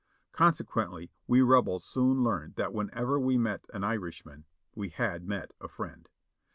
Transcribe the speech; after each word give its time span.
Con 0.31 0.51
sequently, 0.55 1.11
we 1.27 1.43
Rebels 1.43 1.83
soon 1.85 2.23
learned 2.23 2.55
that 2.55 2.73
whenever 2.73 3.19
we 3.19 3.37
met 3.37 3.67
an 3.71 3.83
Irish 3.83 4.25
man 4.25 4.45
we 4.73 4.89
had 4.89 5.27
met 5.27 5.53
a 5.61 5.67
friend. 5.67 6.09